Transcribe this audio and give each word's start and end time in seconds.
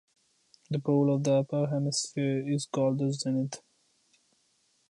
The 0.71 0.79
pole 0.79 1.13
of 1.13 1.23
the 1.25 1.33
upper 1.41 1.67
hemisphere 1.67 2.51
is 2.51 2.65
called 2.65 2.97
the 2.97 3.13
zenith. 3.13 3.61